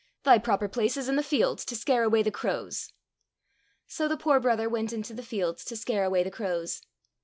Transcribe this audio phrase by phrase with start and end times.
[0.23, 2.91] Thy proper place is in the fields to scare away the crows!"
[3.87, 6.81] So the poor brother went into the fields to scare away the crows.